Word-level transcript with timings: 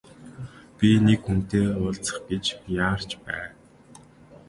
Би 0.75 0.89
нэг 1.05 1.19
хүнтэй 1.25 1.67
уулзах 1.81 2.17
гэж 2.29 2.45
яарч 2.87 3.09
байна. 3.25 3.51